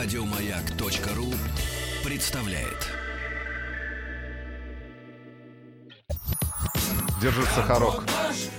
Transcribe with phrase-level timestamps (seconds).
[0.00, 1.34] Радиомаяк.ру
[2.04, 2.86] представляет.
[7.20, 8.04] Держи Сахарок.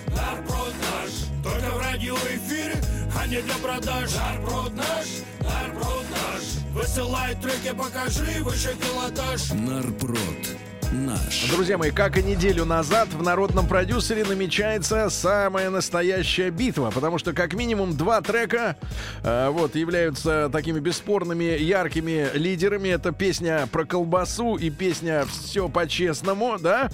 [0.07, 2.75] Нарброд наш, только в радиоэфире,
[3.17, 4.13] а не для продаж.
[4.15, 5.07] Нарброд наш,
[5.39, 9.51] нарброд наш, высылай треки, покажи выше пилотаж.
[9.51, 10.57] Нарпрод
[10.91, 11.49] наш.
[11.51, 17.33] Друзья мои, как и неделю назад в народном продюсере намечается самая настоящая битва, потому что
[17.33, 18.75] как минимум два трека
[19.23, 22.89] э, вот являются такими бесспорными яркими лидерами.
[22.89, 26.89] Это песня про колбасу и песня "Все по-честному", да?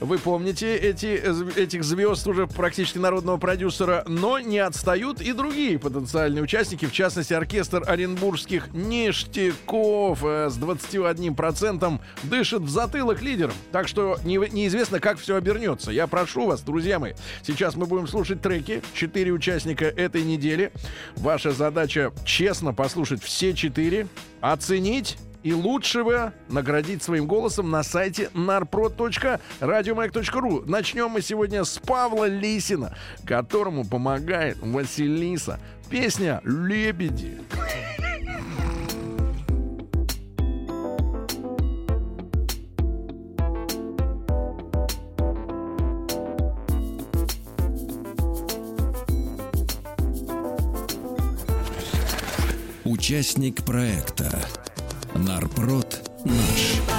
[0.00, 1.06] Вы помните эти
[1.58, 7.32] этих звезд уже практически народного продюсера, но не отстают и другие потенциальные участники, в частности
[7.32, 13.54] оркестр оренбургских ништяков э, с 21 процентом дышит в затылок лидером.
[13.72, 15.90] Так что не- неизвестно, как все обернется.
[15.92, 18.82] Я прошу вас, друзья мои, сейчас мы будем слушать треки.
[18.94, 20.72] Четыре участника этой недели.
[21.16, 24.06] Ваша задача честно послушать все четыре,
[24.40, 30.64] оценить и лучшего наградить своим голосом на сайте narprod.radiomag.ru.
[30.68, 35.60] Начнем мы сегодня с Павла Лисина, которому помогает Василиса.
[35.88, 37.38] Песня «Лебеди».
[52.98, 54.28] Участник проекта
[55.14, 56.97] Нарпрод наш.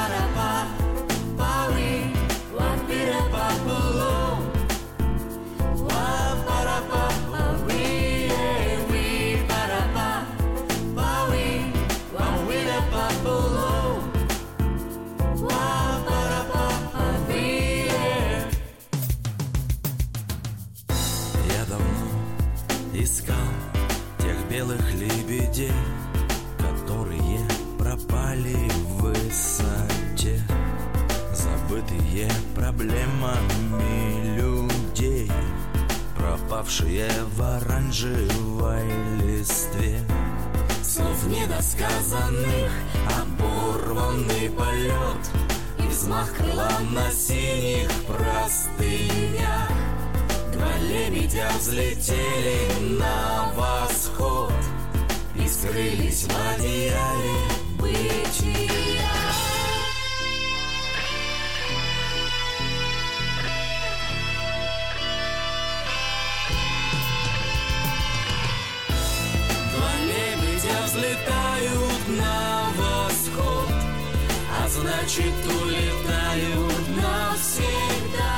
[75.09, 78.35] Значит улетают навсегда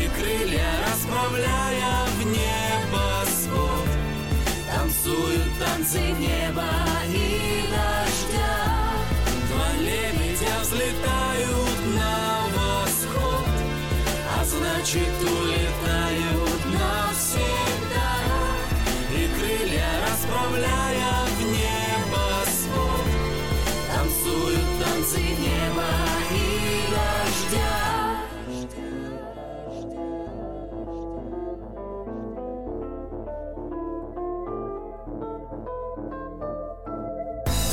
[0.00, 3.88] И крылья расправляя в небосвод
[4.72, 6.70] Танцуют танцы неба
[7.08, 8.54] и дождя
[9.50, 12.14] Два лебедя взлетают на
[12.54, 13.48] восход.
[14.38, 15.55] А значит улетают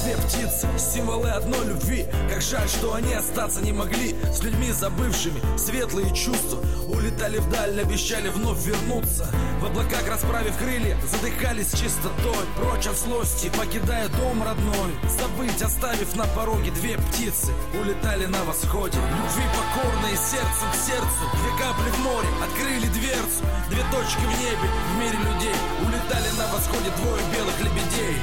[0.03, 2.06] Две птицы, символы одной любви.
[2.30, 5.40] Как жаль, что они остаться не могли С людьми забывшими.
[5.58, 6.59] Светлые чувства
[6.90, 9.30] Улетали вдаль, обещали вновь вернуться.
[9.62, 12.44] В облаках расправив крылья, задыхались чистотой.
[12.58, 14.91] Прочь от злости, покидая дом родной.
[15.08, 18.97] Забыть, оставив на пороге две птицы Улетали на восходе.
[18.97, 21.24] Любви покорные сердцем к сердцу.
[21.31, 23.47] Две капли в море, открыли дверцу.
[23.70, 25.56] Две точки в небе, в мире людей.
[25.80, 28.20] Улетали на восходе двое белых лебедей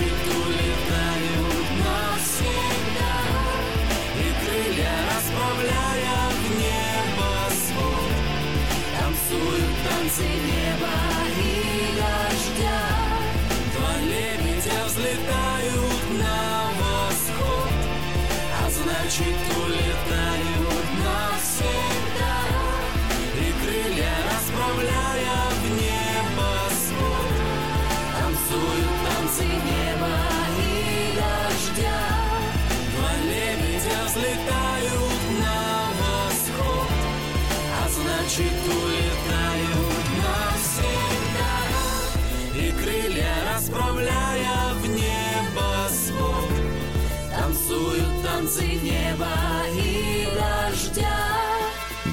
[0.00, 0.49] А значит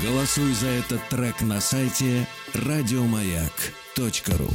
[0.07, 4.49] Голосуй за этот трек на сайте радиомаяк.ру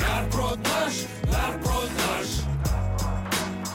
[0.00, 0.94] Нарброд наш,
[1.24, 2.28] нарброд наш.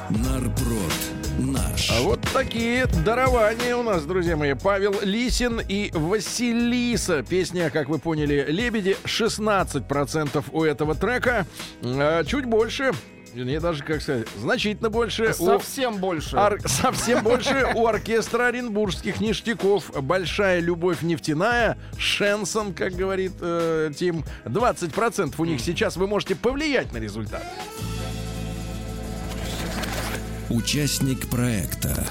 [0.09, 0.93] Нарпрод
[1.37, 1.91] наш.
[1.91, 4.55] А вот такие дарования у нас, друзья мои.
[4.55, 7.21] Павел Лисин и Василиса.
[7.21, 8.97] Песня, как вы поняли, «Лебеди».
[9.05, 11.45] 16% у этого трека.
[11.83, 12.91] А, чуть больше
[13.33, 15.33] Вернее, даже, как сказать, значительно больше.
[15.39, 16.35] у Совсем больше.
[16.37, 19.89] ор- совсем больше у оркестра оренбургских ништяков.
[20.01, 21.77] Большая любовь нефтяная.
[21.97, 24.23] Шенсон, как говорит э, Тим.
[24.45, 25.97] 20% у них сейчас.
[25.97, 27.43] Вы можете повлиять на результат.
[30.49, 32.07] Участник проекта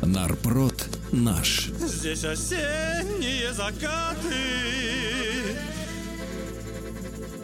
[0.00, 1.66] Нарпрод наш.
[1.66, 4.34] Здесь осенние закаты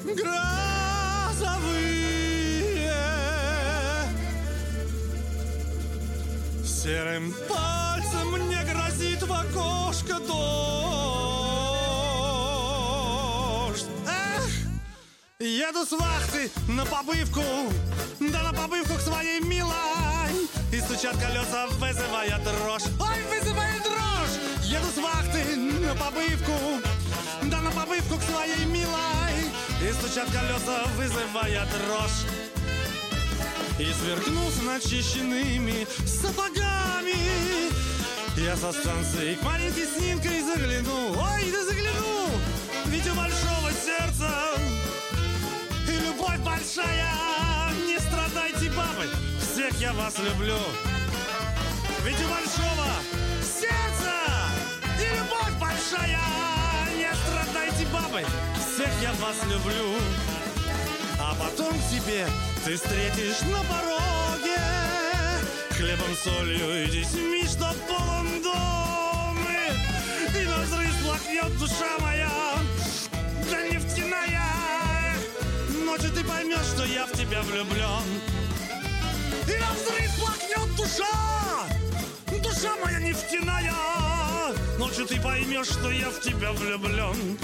[0.05, 2.02] Грозовые
[6.83, 10.33] Серым пальцем мне грозит в окошко дождь
[14.05, 14.51] Эх,
[15.39, 17.45] Еду с вахты на побывку,
[18.19, 20.49] да на побывку к своей милой.
[20.73, 22.89] И стучат колеса, вызывая дрожь.
[22.99, 24.41] Ой, вызывая дрожь!
[24.65, 26.83] Еду с вахты на побывку,
[27.45, 29.53] да на побывку к своей милой.
[29.81, 32.27] И стучат колеса, вызывая дрожь.
[33.79, 35.87] И сверкнув начищенными
[36.23, 37.73] сапогами,
[38.37, 41.11] я со станции к маленькой снинкой загляну.
[41.11, 42.29] Ой, да загляну!
[42.87, 44.31] Ведь у большого сердца
[45.89, 47.11] и любовь большая.
[47.87, 49.09] Не страдайте, бабы,
[49.41, 50.59] всех я вас люблю.
[52.05, 52.87] Ведь у большого
[53.43, 54.15] сердца
[55.01, 56.21] и любовь большая.
[56.97, 58.25] Не страдайте, бабы,
[58.59, 59.99] всех я вас люблю.
[61.19, 62.27] А потом тебе
[62.65, 64.22] ты встретишь на пороге
[65.77, 69.39] Хлебом, солью и детьми, что полон дом
[70.39, 72.31] И, на взрыв плакнет душа моя
[73.51, 75.17] Да нефтяная.
[75.85, 78.05] Ночью ты поймешь, что я в тебя влюблен
[79.49, 81.67] И на взрыв плакнет душа
[82.43, 83.73] Душа моя нефтяная.
[84.79, 87.39] Ночью ты поймешь, что я в тебя влюблен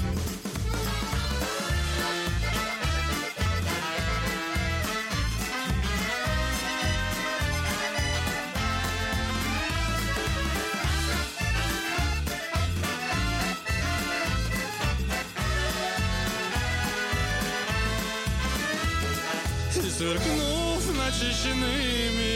[21.38, 22.35] начищенными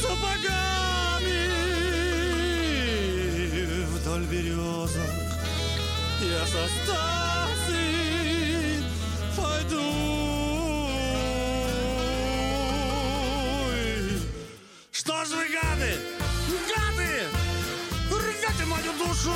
[0.00, 1.40] сапогами
[3.86, 5.14] вдоль березок,
[6.20, 7.74] я со станции
[9.36, 9.92] пойду.
[14.92, 15.92] Что ж вы, гады,
[16.68, 17.28] гады,
[18.10, 19.34] рвете мою душу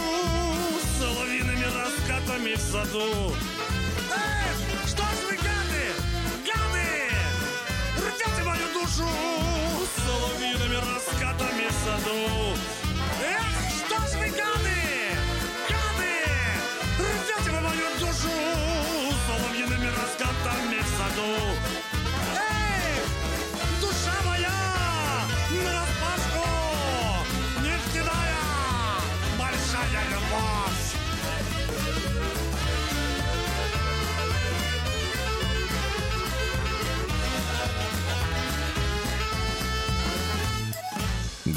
[0.98, 3.34] соловиными раскатами в саду.
[8.98, 9.10] Мою
[9.78, 12.56] душу соловиными раскатами в саду.
[13.22, 13.46] Эх,
[13.78, 14.80] что ж вы, гады,
[15.68, 16.14] гады,
[16.98, 18.32] рвете вы мою душу
[19.26, 21.47] соловьиными раскатами в саду.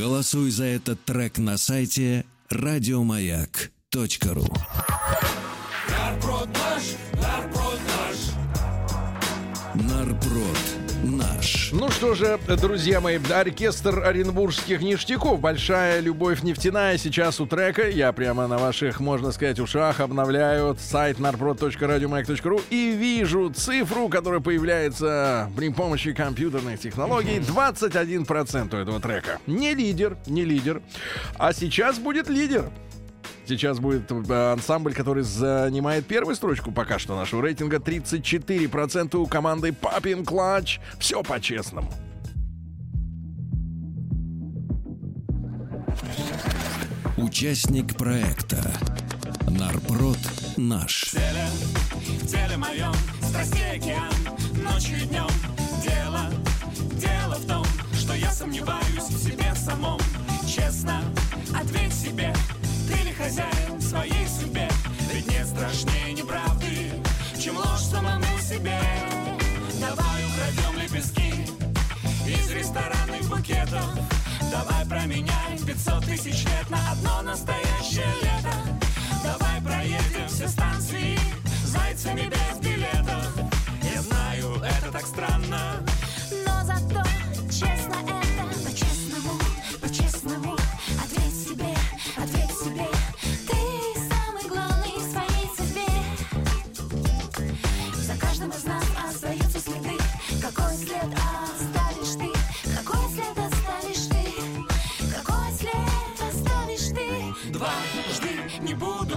[0.01, 4.47] Голосуй за этот трек на сайте радиомаяк.ру
[5.89, 6.83] Нарброд наш,
[7.21, 8.17] нарброд наш.
[9.75, 10.60] Нарпрод
[11.41, 11.71] наш.
[11.71, 15.39] Ну что же, друзья мои, оркестр оренбургских ништяков.
[15.39, 17.89] Большая любовь нефтяная сейчас у трека.
[17.89, 25.49] Я прямо на ваших, можно сказать, ушах обновляю сайт narprod.radiomag.ru и вижу цифру, которая появляется
[25.57, 27.39] при помощи компьютерных технологий.
[27.39, 29.39] 21% у этого трека.
[29.47, 30.81] Не лидер, не лидер.
[31.37, 32.69] А сейчас будет лидер.
[33.45, 37.77] Сейчас будет э, ансамбль, который занимает первую строчку пока что нашего рейтинга.
[37.77, 40.79] 34% у команды Папин Клатч.
[40.99, 41.91] Все по-честному.
[47.17, 48.57] Участник проекта
[49.47, 50.17] Нарпрод
[50.57, 51.13] наш.
[51.13, 54.13] В теле моем страстей океан
[54.63, 55.27] Ночью и днем
[55.83, 56.31] Дело,
[56.95, 59.99] дело в том Что я сомневаюсь в себе самом
[60.47, 61.03] Честно,
[61.53, 62.33] ответь себе
[63.23, 64.67] хозяин в своей судьбе.
[65.11, 66.91] Ведь нет страшнее неправды
[67.39, 68.79] Чем ложь самому себе.
[69.79, 71.33] Давай украдем лепестки
[72.27, 73.85] Из ресторанных букетов.
[74.89, 78.53] Променяй 500 тысяч лет на одно настоящее лето.
[79.23, 81.17] Давай проедем все станции
[81.63, 83.31] зайцами без билетов.
[83.81, 85.81] Я знаю, это так странно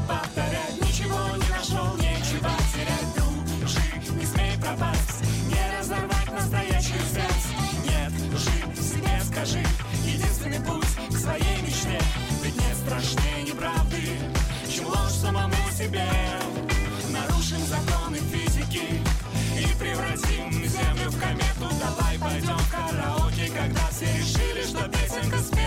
[0.07, 0.81] повторять.
[0.81, 3.15] Ничего не нашел, нечего терять.
[3.59, 3.81] Дружи,
[4.19, 5.23] не смей пропасть.
[5.49, 7.49] Не разорвать настоящую связь
[7.85, 9.63] Нет лжи себе скажи.
[10.05, 12.01] Единственный путь к своей мечте.
[12.43, 14.03] Ведь нет страшнее неправды
[14.71, 16.09] Чем ложь самому себе.
[17.11, 19.03] Нарушим законы физики
[19.59, 21.75] И превратим землю в комету.
[21.81, 25.64] Давай пойдем в караоке Когда все решили, что песенка спета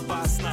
[0.00, 0.52] опасно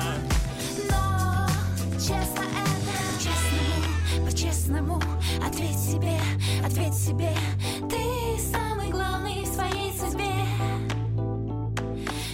[0.90, 1.48] Но
[1.94, 5.02] честно это По-честному, по-честному
[5.46, 6.20] Ответь себе,
[6.66, 7.32] ответь себе
[7.90, 10.34] Ты самый главный в своей судьбе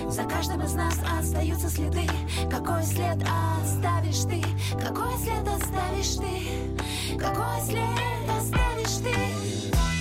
[0.10, 2.08] За каждым из нас остаются следы
[2.50, 3.22] Какой след
[3.62, 4.42] оставишь ты?
[4.80, 7.18] Какой след оставишь ты?
[7.18, 9.93] Какой след оставишь ты?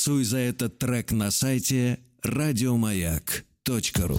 [0.00, 4.18] Голосуй за этот трек на сайте радиомаяк.ру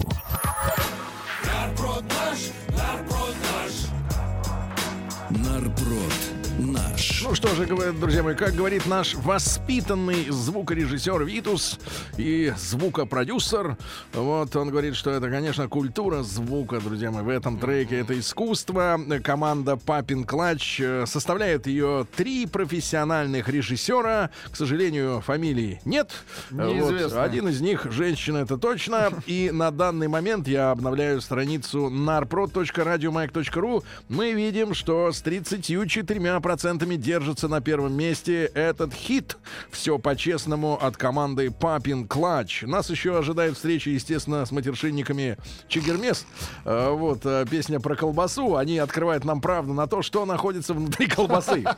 [7.02, 7.22] наш.
[7.22, 11.78] Ну что же, друзья мои, как говорит наш воспитанный звукорежиссер Витус
[12.16, 13.76] и звукопродюсер,
[14.12, 19.00] вот он говорит, что это, конечно, культура звука, друзья мои, в этом треке это искусство.
[19.22, 24.30] Команда Папин Клач э, составляет ее три профессиональных режиссера.
[24.50, 26.10] К сожалению, фамилии нет.
[26.50, 27.20] Неизвестно.
[27.20, 29.10] Вот, один из них женщина, это точно.
[29.26, 33.82] И на данный момент я обновляю страницу narprod.radiomag.ru.
[34.08, 39.36] Мы видим, что с 34% держится на первом месте этот хит.
[39.70, 42.62] Все по-честному от команды Папин Клач.
[42.62, 45.36] Нас еще ожидает встреча, естественно, с матершинниками
[45.68, 46.26] Чигермес.
[46.64, 48.56] Э, Вот э, песня про колбасу.
[48.56, 51.64] Они открывают нам правду на то, что находится внутри колбасы.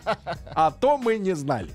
[0.57, 1.71] А то мы не знали.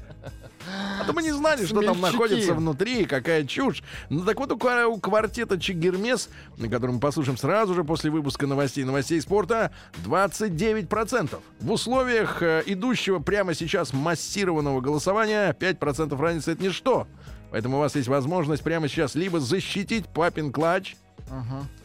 [1.00, 3.84] А то мы не знали, что там находится внутри, какая чушь.
[4.10, 8.84] Ну так вот у квартета Чигермес, на котором мы послушаем сразу же после выпуска новостей
[8.84, 9.72] новостей спорта,
[10.06, 11.40] 29%.
[11.62, 17.08] В условиях э, идущего прямо сейчас массированного голосования 5% разницы это ничто.
[17.52, 20.96] Поэтому у вас есть возможность прямо сейчас либо защитить папин клатч,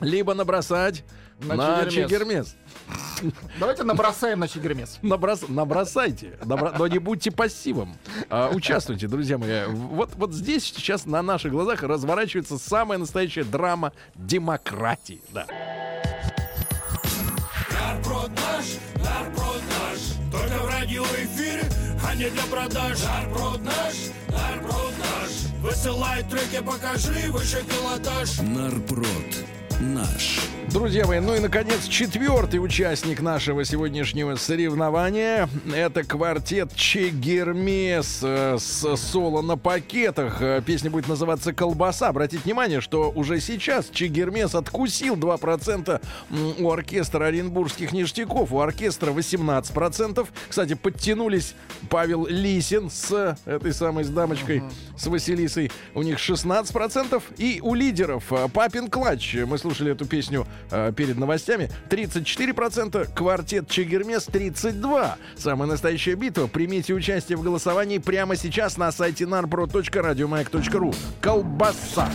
[0.01, 1.05] либо набросать
[1.41, 1.87] На.
[1.91, 2.57] Чигермес.
[3.59, 4.99] Давайте набросаем на Чигермес.
[5.03, 7.97] Наброс- набросайте, Набро- но не будьте пассивом.
[8.31, 9.67] А, участвуйте, друзья мои.
[9.67, 15.21] Вот, вот здесь сейчас на наших глазах разворачивается самая настоящая драма демократии.
[15.33, 15.47] Да.
[17.71, 18.65] Нарброд наш,
[18.97, 20.01] нарброд наш
[20.33, 21.63] Только в радиоэфире,
[22.07, 23.95] а не для продаж Нарброд наш,
[24.29, 29.07] нарброд наш Высылай треки, покажи выше пилотаж Нарпрод
[29.81, 30.41] наш.
[30.73, 35.49] Друзья мои, ну и, наконец, четвертый участник нашего сегодняшнего соревнования.
[35.73, 40.39] Это квартет Чегермес э, с соло на пакетах.
[40.41, 42.09] Э, Песня будет называться «Колбаса».
[42.09, 46.01] Обратите внимание, что уже сейчас Чегермес откусил 2%
[46.31, 48.51] м, у оркестра Оренбургских ништяков.
[48.51, 50.27] У оркестра 18%.
[50.49, 51.55] Кстати, подтянулись
[51.89, 54.63] Павел Лисин с этой самой с дамочкой,
[54.97, 55.71] с Василисой.
[55.95, 57.23] У них 16%.
[57.37, 59.37] И у лидеров э, Папин Клач.
[59.47, 61.71] Мы слушали эту песню э, перед новостями.
[61.89, 63.15] 34%.
[63.15, 65.15] Квартет Чегермес 32%.
[65.39, 66.49] Самая настоящая битва.
[66.49, 70.95] Примите участие в голосовании прямо сейчас на сайте narpro.radiomayak.ru.
[71.23, 72.11] Колбаса.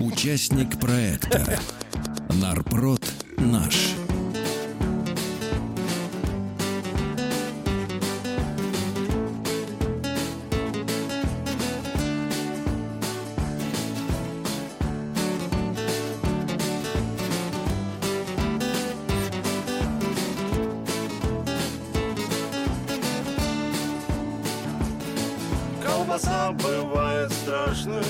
[0.00, 1.60] Участник проекта.
[2.42, 3.02] Нарпрод
[3.38, 3.93] наш.
[27.44, 28.02] Бывает страшной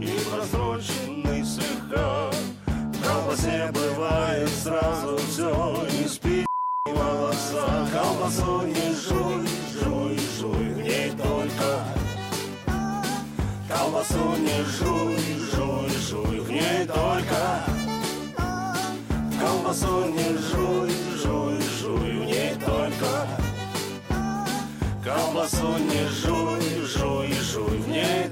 [0.00, 2.30] и просроченной слегка.
[3.04, 6.46] Колбасе бывает сразу все и спи
[6.86, 7.88] волоса.
[7.92, 9.46] Колбасу не жуй,
[9.82, 11.84] жуй, жуй, в ней только.
[13.68, 15.16] Колбасу не жуй,
[15.52, 17.64] жуй, жуй, в ней только.
[19.40, 20.90] Колбасу не жуй,
[21.22, 23.26] жуй, жуй, в ней только.
[25.04, 28.27] Колбасу не жуй, жуй, жуй, в ней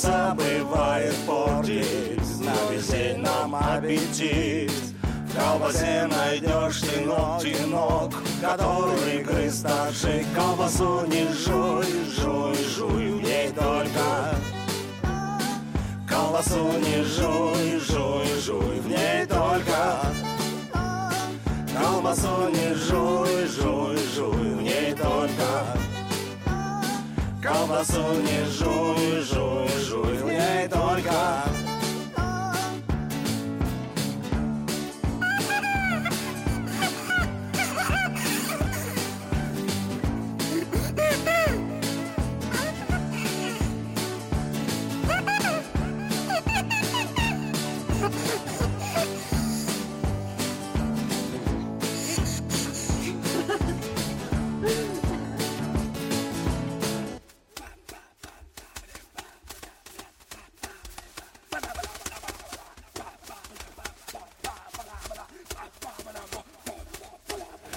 [0.00, 4.72] Колбаса бывает портит На весь нам аппетит
[5.28, 10.24] В колбасе найдешь тенок, тенок Который грыз старший.
[10.34, 11.84] Колбасу не жуй,
[12.16, 14.36] жуй, жуй В ней только.
[16.08, 20.00] Колбасу не жуй, жуй, жуй В ней только.
[21.78, 24.39] Колбасу не жуй, жуй, жуй
[27.70, 31.49] Колбасу не жуй, жуй, жуй, в ней только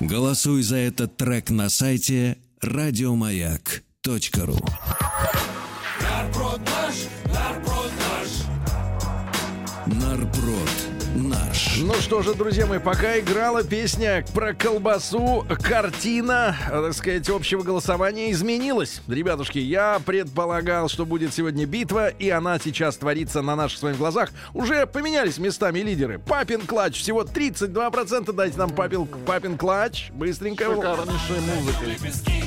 [0.10, 4.58] Голосуй за этот трек на сайте радиомаяк.ру.
[6.02, 6.96] Нарброд наш,
[7.34, 8.30] нарброд наш
[9.86, 10.70] Нарброд
[11.16, 11.53] наш.
[11.80, 17.64] Ну что же, друзья мои, пока играла песня про колбасу, картина, э, так сказать, общего
[17.64, 19.02] голосования изменилась.
[19.08, 23.96] Ребятушки, я предполагал, что будет сегодня битва, и она сейчас творится на наших с вами
[23.96, 24.30] глазах.
[24.54, 26.20] Уже поменялись местами лидеры.
[26.20, 28.32] Папин клатч, всего 32%.
[28.34, 30.12] Дайте нам папин, папин клатч.
[30.12, 30.66] Быстренько.
[30.66, 31.86] Шикарнейшая музыка.
[31.86, 32.44] Лепестки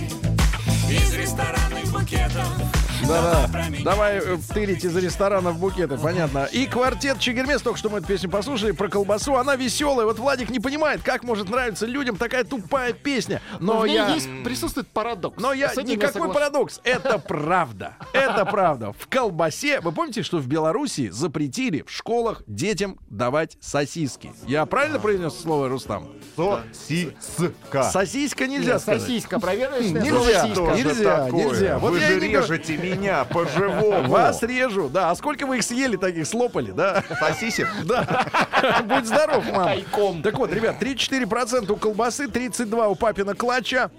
[0.89, 2.76] из ресторанных букетов.
[3.07, 3.49] Да-да.
[3.85, 6.49] Давай э, тырить из ресторанов букеты, понятно.
[6.53, 9.37] И квартет Чигермес, только что мы эту песню послушали про колбасу.
[9.37, 10.07] Она веселая.
[10.07, 13.41] Вот Владик не понимает, как может нравиться людям такая тупая песня.
[13.61, 14.09] Но Но в ней я...
[14.15, 15.41] есть, присутствует парадокс.
[15.41, 16.35] Но я никакой соглашусь.
[16.35, 16.81] парадокс.
[16.85, 17.95] Это правда.
[18.13, 18.93] Это правда.
[18.99, 19.81] В колбасе.
[19.81, 24.33] Вы помните, что в Беларуси запретили в школах детям давать сосиски?
[24.47, 26.09] Я правильно произнес слово Рустам?
[26.37, 27.83] Сосиска.
[27.91, 29.03] Сосиска нельзя Нет, сказать.
[29.03, 30.61] Сосиска, проверенная Нельзя, сосиска.
[30.75, 31.79] нельзя, нельзя.
[31.79, 34.09] Вот Вы я же и не говорю- режете меня по-живому.
[34.09, 35.11] Вас режу, да.
[35.11, 37.03] А сколько вы их съели таких, слопали, да?
[37.21, 37.69] Сосисек?
[37.85, 38.27] Да.
[38.85, 39.67] Будь здоров, мам.
[39.67, 40.23] Тайком.
[40.23, 43.91] Так вот, ребят, 34% у колбасы, 32 у папина клатча.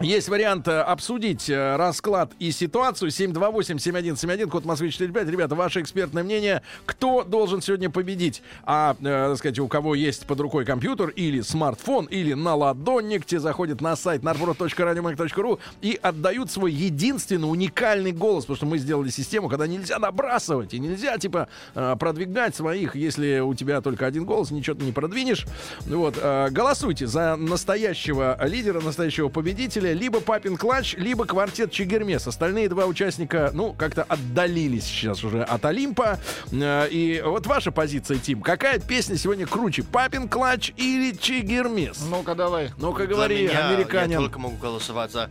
[0.00, 3.10] Есть вариант э, обсудить э, расклад и ситуацию.
[3.10, 5.28] 728-7171, код Москвы 45.
[5.28, 6.62] Ребята, ваше экспертное мнение.
[6.86, 8.40] Кто должен сегодня победить?
[8.62, 13.40] А, э, так сказать, у кого есть под рукой компьютер или смартфон, или наладонник, те
[13.40, 18.44] заходят на сайт narprod.radiomag.ru и отдают свой единственный уникальный голос.
[18.44, 22.94] Потому что мы сделали систему, когда нельзя набрасывать и нельзя, типа, э, продвигать своих.
[22.94, 25.44] Если у тебя только один голос, ничего ты не продвинешь.
[25.86, 32.26] Вот, э, голосуйте за настоящего лидера, настоящего победителя, либо Папин Клатч, либо квартет Чигермес.
[32.26, 36.18] Остальные два участника, ну, как-то отдалились сейчас уже от Олимпа.
[36.52, 38.42] Э, И вот ваша позиция, Тим.
[38.42, 39.82] Какая песня сегодня круче?
[39.82, 42.00] Папин Клатч или Чигермес?
[42.10, 42.70] Ну-ка, давай.
[42.78, 44.18] Ну-ка, говори, меня Я американин.
[44.18, 45.30] только могу голосовать за.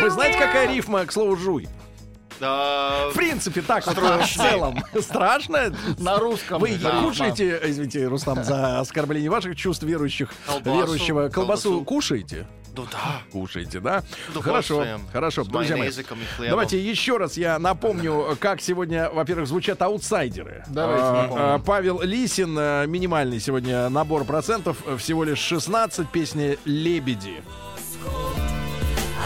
[0.00, 1.68] Вы знаете, какая рифма к слову «жуй»?
[2.42, 4.82] Да, В принципе, так вот в целом.
[5.00, 5.72] Страшно?
[5.98, 6.60] На русском.
[6.60, 7.00] Вы Да.
[7.02, 11.84] кушаете, извините, Рустам, за оскорбление ваших чувств верующих, Колбасу, верующего, колбасу колбасу.
[11.84, 12.48] кушаете?
[12.76, 13.22] ну да.
[13.30, 14.02] Кушаете, да?
[14.34, 15.90] С Хорошо, хорошо, друзья мои.
[16.48, 20.64] Давайте еще раз я напомню, как сегодня, во-первых, звучат аутсайдеры.
[20.66, 26.56] Давайте А, а, Павел Лисин, а, минимальный сегодня набор процентов, а, всего лишь 16, песня
[26.64, 27.40] «Лебеди».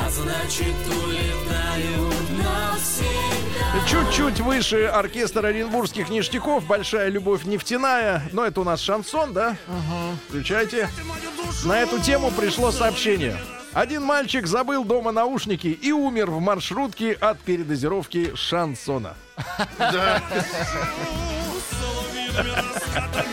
[0.04, 1.35] А значит, навсегда.
[3.88, 9.56] Чуть-чуть выше оркестра оренбургских ништяков, большая любовь нефтяная, но это у нас шансон, да?
[10.28, 10.88] Включайте.
[11.64, 13.36] На эту тему пришло сообщение.
[13.72, 19.14] Один мальчик забыл дома наушники и умер в маршрутке от передозировки шансона.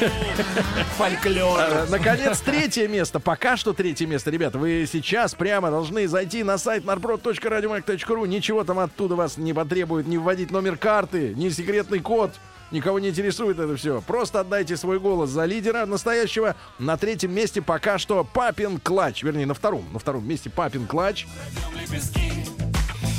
[0.96, 1.60] Фольклор.
[1.60, 3.20] Э, Наконец, третье место.
[3.20, 4.30] Пока что третье место.
[4.30, 8.26] Ребята, вы сейчас прямо должны зайти на сайт narprod.radiomag.ru.
[8.26, 12.32] Ничего там оттуда вас не потребует, не вводить номер карты, ни секретный код.
[12.70, 14.00] Никого не интересует это все.
[14.00, 16.56] Просто отдайте свой голос за лидера настоящего.
[16.78, 19.22] На третьем месте пока что Папин Клач.
[19.22, 19.84] Вернее, на втором.
[19.92, 21.26] На втором месте Папин Клач.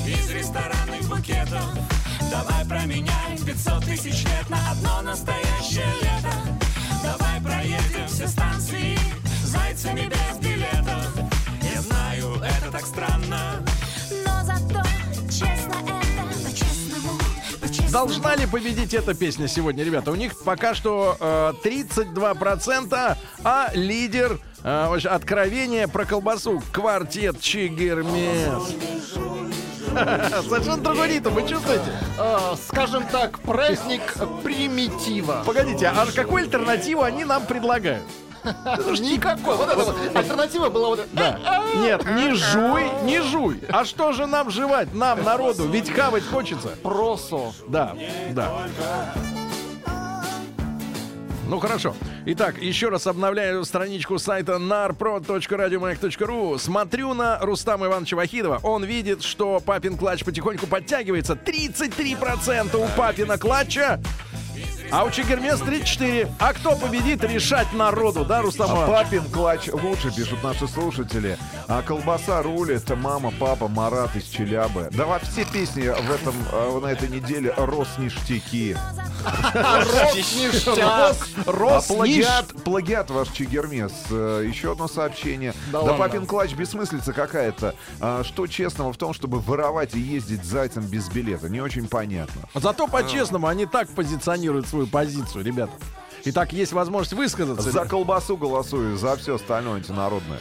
[0.08, 1.70] из ресторанных букетов.
[2.32, 6.53] Давай променяй 500 тысяч лет на одно настоящее лето.
[7.04, 8.98] Давай проедем все станции
[9.44, 11.10] зайцами без билетов.
[11.62, 13.62] Я знаю, это так странно.
[14.26, 14.82] Но зато
[15.30, 17.20] честно это по-честному,
[17.62, 17.92] по-честному.
[17.92, 20.12] Должна ли победить эта песня сегодня, ребята?
[20.12, 26.64] У них пока что э, 32%, а лидер э, откровение про колбасу.
[26.72, 28.76] Квартет Чигермес.
[29.94, 31.92] Совершенно другой ритм, вы чувствуете?
[32.18, 34.02] А, Скажем так, праздник
[34.44, 35.44] примитива.
[35.46, 38.04] Погодите, а какую альтернативу они нам предлагают?
[38.44, 39.56] Никакой.
[39.56, 39.96] Вот это вот.
[40.16, 41.08] Альтернатива была вот.
[41.14, 41.40] Да.
[41.78, 43.62] Нет, не жуй, не жуй.
[43.70, 45.68] А что же нам жевать, нам, народу?
[45.68, 46.70] Ведь хавать хочется.
[46.84, 47.54] Просо.
[47.68, 47.96] Да,
[48.32, 48.68] да.
[51.54, 51.96] Ну хорошо.
[52.26, 56.58] Итак, еще раз обновляю страничку сайта narprod.radiomayak.ru.
[56.58, 58.60] Смотрю на Рустама Ивановича Вахидова.
[58.64, 61.34] Он видит, что папин клатч потихоньку подтягивается.
[61.34, 64.02] 33% у папина клатча.
[64.94, 66.30] А у Чигермес 34.
[66.38, 71.40] А кто победит, решать народу, да, Рустам А папин клатч лучше, пишут наши слушатели.
[71.68, 74.90] А колбаса рулит, мама, папа, Марат из Челябы.
[74.92, 78.78] Да во все песни в этом, э, на этой неделе рос ништяки.
[80.14, 80.78] Ништяк.
[80.78, 81.14] А
[81.46, 83.94] Рос плагиат, плагиат ваш Чигермес.
[84.12, 85.54] Э, Еще одно сообщение.
[85.72, 87.74] Да папин клатч бессмыслица какая-то.
[88.00, 91.50] А что честного в том, чтобы воровать и ездить зайцем без билета?
[91.50, 92.42] Не очень понятно.
[92.54, 95.74] Зато по-честному они так позиционируют свою позицию, ребята.
[96.26, 97.70] Итак, есть возможность высказаться.
[97.72, 100.40] За колбасу голосую, за все остальное антинародное.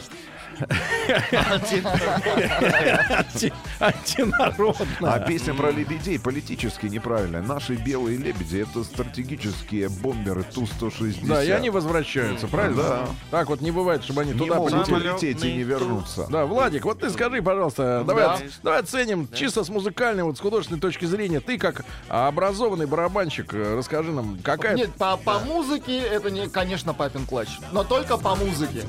[3.09, 5.13] Анти- антинародно.
[5.13, 7.41] А песня про лебедей политически неправильная.
[7.41, 11.27] Наши белые лебеди это стратегические бомберы Ту-160.
[11.27, 12.83] Да, и они возвращаются, правильно?
[12.83, 13.05] Да.
[13.31, 16.27] Так вот не бывает, чтобы они туда улететь и не вернуться.
[16.29, 20.79] Да, Владик, вот ты скажи, пожалуйста, давай, давай оценим чисто с музыкальной, вот с художественной
[20.81, 21.39] точки зрения.
[21.39, 24.75] Ты как образованный барабанщик, э, расскажи нам, какая...
[24.75, 27.49] Нет, по, по музыке это, не, конечно, папин клатч.
[27.71, 28.83] Но только по музыке.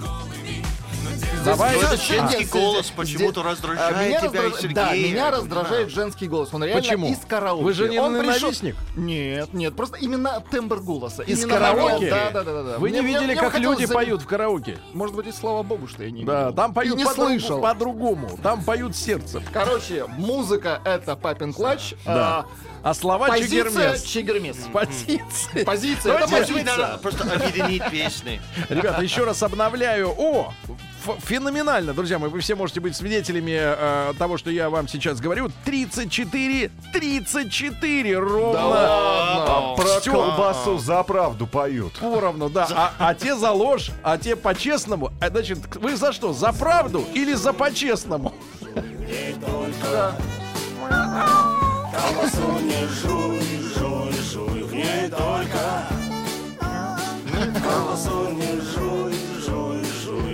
[1.44, 1.76] Давай.
[1.76, 4.74] Это женский голос почему-то раздражает а, тебя, раздраж- Сергей.
[4.74, 6.48] Да, меня раздражает женский голос.
[6.52, 7.08] Он реально Почему?
[7.12, 7.64] из караоке.
[7.64, 8.76] Вы же не Он пришел- ненавистник?
[8.96, 11.22] Нет, нет, просто именно тембр голоса.
[11.22, 12.10] Из Именно караоке?
[12.10, 12.78] Да, да, да, да.
[12.78, 14.78] Вы не Мне- видели, мне как люди поют в караоке?
[14.92, 16.54] Может быть, и слава богу, что я не Да, видел.
[16.56, 17.60] там И поют не по-друг- слышал.
[17.60, 18.38] по-другому.
[18.42, 19.42] Там поют сердцем.
[19.52, 21.94] Короче, музыка это папин клатч.
[22.04, 22.46] Да.
[22.82, 24.02] А слова Позиция Чигермес.
[24.02, 24.56] Чигермес.
[24.72, 25.64] Позиция.
[25.64, 26.98] Позиция, это Давайте- надо позиция.
[26.98, 28.42] просто объединить песни.
[28.68, 30.12] Ребята, еще раз обновляю.
[30.16, 30.52] О,
[31.20, 32.30] феноменально, друзья мои.
[32.30, 35.50] Вы все можете быть свидетелями э, того, что я вам сейчас говорю.
[35.64, 38.60] 34, 34 ровно.
[38.62, 40.12] А про Всё.
[40.12, 41.94] колбасу за правду поют.
[41.98, 42.68] Поровну, да.
[42.70, 45.10] А, а те за ложь, а те по-честному.
[45.20, 46.32] А, значит, вы за что?
[46.32, 48.32] За правду или за по-честному?
[51.92, 53.40] Колбасу не жуй,
[53.76, 55.84] жуй, жуй, в ней только
[57.62, 58.93] Колбасу не жуй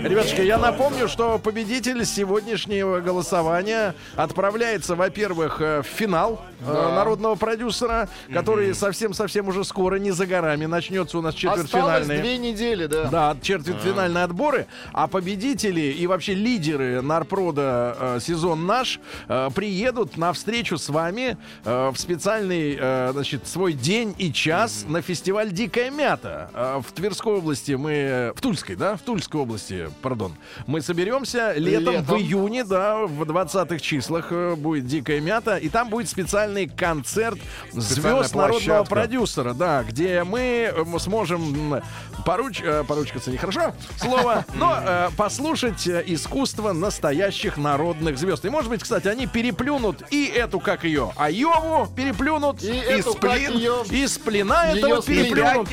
[0.02, 8.08] Ребятушки, я напомню, что победитель сегодняшнего голосования отправляется, во-первых, э, в финал э, народного продюсера,
[8.32, 12.18] который совсем-совсем уже скоро, не за горами, начнется у нас Осталось четвертьфинальный.
[12.18, 13.04] две недели, да.
[13.10, 14.66] Да, четвертьфинальные отборы.
[14.92, 21.36] А победители и вообще лидеры Нарпрода э, сезон наш э, приедут на встречу с вами
[21.64, 26.50] э, в специальный, э, значит, свой день и час на фестиваль «Дикая мята».
[26.54, 28.32] Э, в Тверской области мы...
[28.34, 28.96] В Тульской, да?
[28.96, 30.34] В Тульской области, пардон.
[30.66, 32.16] Мы соберемся летом, Летом.
[32.16, 35.56] в июне, да, в 20-х числах э, будет «Дикая мята».
[35.56, 41.82] И там будет специальный концерт Специальная звезд народного продюсера, да, где мы э, сможем
[42.24, 48.44] поруч, э, поручкаться нехорошо слово, но э, послушать искусство настоящих народных звезд.
[48.44, 53.36] И может быть, кстати, они переплюнут и эту, как ее, Айову переплюнут, И эту, как
[53.36, 55.68] сплин, и сплина этого переплюнут,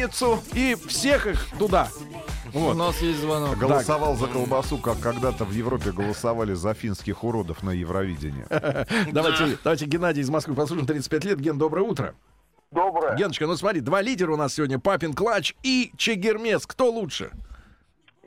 [0.54, 1.90] и всех их туда.
[2.54, 2.78] У Вот.
[2.78, 3.58] нас есть звонок.
[3.58, 8.46] Голосовал за колбасу, как когда-то в Европе голосовали за финских уродов на Евровидении.
[9.12, 11.40] Давайте, давайте Геннадий из Москвы послушаем 35 лет.
[11.40, 12.16] Ген, доброе утро.
[12.72, 13.16] Доброе.
[13.16, 16.66] Геночка, ну смотри, два лидера у нас сегодня, Папин Клач и Чегермес.
[16.66, 17.32] Кто лучше?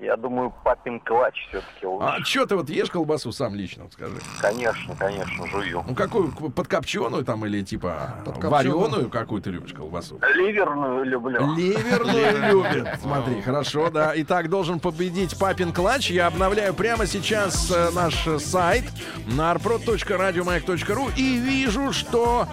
[0.01, 2.07] Я думаю, папин клач все-таки лучше.
[2.07, 4.17] А что ты вот ешь колбасу сам лично, вот скажи?
[4.41, 5.85] Конечно, конечно, жую.
[5.87, 10.19] Ну какую, подкопченую там или типа вареную какую ты любишь колбасу?
[10.35, 11.55] Ливерную люблю.
[11.55, 12.89] Ливерную любит.
[13.03, 14.13] Смотри, хорошо, да.
[14.17, 16.11] Итак, должен победить папин клатч.
[16.11, 18.85] Я обновляю прямо сейчас э, наш э, сайт
[19.27, 22.49] narprod.radiomayak.ru и вижу, что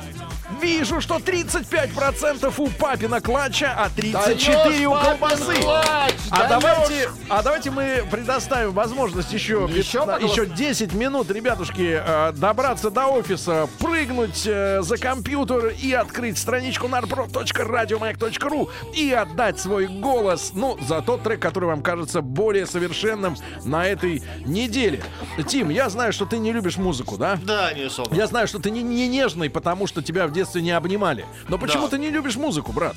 [0.62, 5.56] Вижу, что 35% у папина клатча, а 34 у Даёшь, колбасы.
[5.62, 10.94] клатч, А давайте, а давайте мы предоставим возможность еще, Еще пятна- по голос- еще 10
[10.94, 19.12] минут, ребятушки, э, добраться до офиса, прыгнуть э, за компьютер и открыть страничку narprod.radiomayak.ru и
[19.12, 25.04] отдать свой голос, ну, за тот трек, который вам кажется более совершенным на этой неделе.
[25.48, 27.38] Тим, я знаю, что ты не любишь музыку, да?
[27.44, 28.16] Да, не особо.
[28.16, 31.26] Я знаю, что ты не, не нежный, потому что тебя в детстве не обнимали.
[31.50, 31.90] Но почему Да.
[31.90, 32.96] ты не любишь музыку, брат?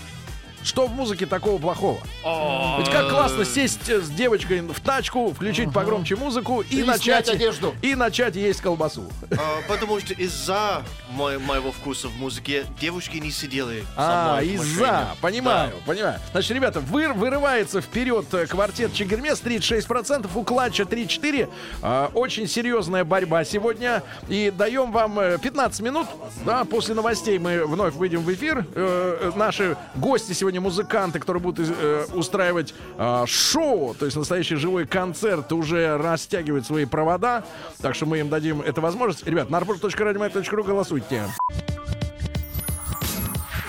[0.62, 1.98] Что в музыке такого плохого?
[2.22, 6.82] О, Ведь как классно сесть э, с девочкой в тачку, включить погромче музыку и, И
[6.82, 7.74] начать одежду.
[7.80, 9.10] и начать есть колбасу.
[9.30, 14.48] а, Потому что из-за мо- моего вкуса в музыке девушки не сидели со А, мной
[14.48, 15.06] в из-за, машине.
[15.20, 16.20] понимаю, понимаю.
[16.32, 21.48] Значит, ребята, вы, вырывается вперед э, квартет Чигермес 36%, у Клатча 34%.
[21.82, 24.02] А, очень серьезная борьба сегодня.
[24.28, 26.06] И даем вам э, 15 минут.
[26.44, 28.64] Да, после новостей мы вновь выйдем в эфир.
[28.74, 34.56] Э, э, наши гости сегодня музыканты, которые будут э, устраивать э, шоу, то есть настоящий
[34.56, 37.44] живой концерт, уже растягивают свои провода.
[37.80, 39.26] Так что мы им дадим эту возможность.
[39.26, 40.99] Ребят, narport.radiomayak.ru голосуйте.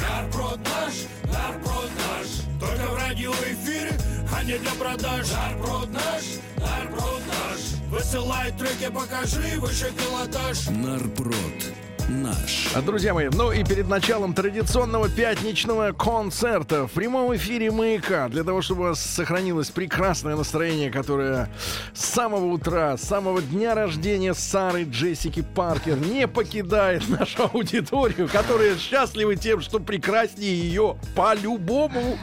[0.02, 0.94] Нарпрод наш,
[1.32, 2.28] нарпрод наш
[2.60, 3.98] Только в радиоэфире,
[4.36, 5.28] а не для продаж.
[5.32, 6.24] Нарпрод наш,
[6.58, 10.68] нарпрод наш Высылай треки, покажи выше пилотаж.
[10.68, 11.81] Нарпрод.
[12.12, 12.74] Наш.
[12.86, 18.62] Друзья мои, ну и перед началом традиционного пятничного концерта в прямом эфире «Маяка» для того,
[18.62, 21.50] чтобы у вас сохранилось прекрасное настроение, которое
[21.94, 28.78] с самого утра, с самого дня рождения Сары Джессики Паркер не покидает нашу аудиторию, которые
[28.78, 32.18] счастливы тем, что прекраснее ее по-любому.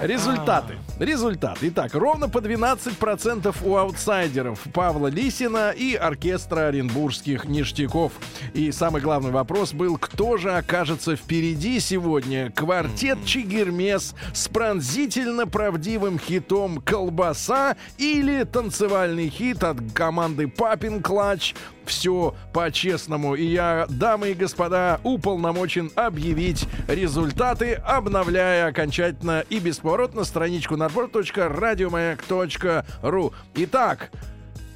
[0.00, 0.78] Результаты.
[1.00, 1.68] Результаты.
[1.68, 8.12] Итак, ровно по 12% у аутсайдеров Павла Лисина и оркестра оренбургских ништяков.
[8.54, 12.50] И самый главный вопрос был, кто же окажется впереди сегодня?
[12.50, 21.54] Квартет Чигирмес с пронзительно правдивым хитом «Колбаса» или танцевальный хит от команды «Папин Клач»
[21.84, 23.34] все по-честному.
[23.34, 33.32] И я, дамы и господа, уполномочен объявить результаты, обновляя окончательно и бесповоротно страничку набор.радиомаяк.ру.
[33.54, 34.10] Итак,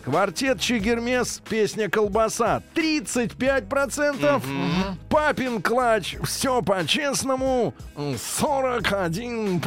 [0.05, 4.43] Квартет Чигермес, песня «Колбаса» 35%.
[5.09, 9.61] Папин клач, все по-честному 41%.